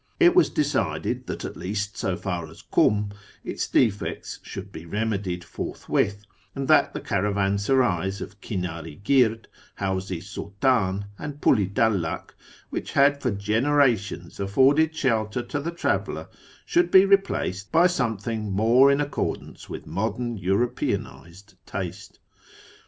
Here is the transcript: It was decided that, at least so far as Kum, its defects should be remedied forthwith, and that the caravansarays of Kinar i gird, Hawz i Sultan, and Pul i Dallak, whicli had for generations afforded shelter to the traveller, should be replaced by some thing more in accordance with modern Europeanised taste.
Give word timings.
It 0.19 0.33
was 0.35 0.49
decided 0.49 1.27
that, 1.27 1.45
at 1.45 1.55
least 1.55 1.95
so 1.95 2.17
far 2.17 2.47
as 2.49 2.63
Kum, 2.63 3.11
its 3.43 3.67
defects 3.67 4.39
should 4.41 4.71
be 4.71 4.83
remedied 4.87 5.43
forthwith, 5.43 6.23
and 6.55 6.67
that 6.67 6.93
the 6.95 6.99
caravansarays 7.01 8.19
of 8.19 8.41
Kinar 8.41 8.83
i 8.87 8.95
gird, 8.95 9.47
Hawz 9.79 10.11
i 10.11 10.17
Sultan, 10.19 11.05
and 11.19 11.39
Pul 11.39 11.59
i 11.59 11.67
Dallak, 11.67 12.33
whicli 12.73 12.93
had 12.93 13.21
for 13.21 13.29
generations 13.29 14.39
afforded 14.39 14.95
shelter 14.95 15.43
to 15.43 15.59
the 15.59 15.69
traveller, 15.69 16.29
should 16.65 16.89
be 16.89 17.05
replaced 17.05 17.71
by 17.71 17.85
some 17.85 18.17
thing 18.17 18.51
more 18.51 18.91
in 18.91 18.99
accordance 19.01 19.69
with 19.69 19.85
modern 19.85 20.35
Europeanised 20.35 21.53
taste. 21.67 22.17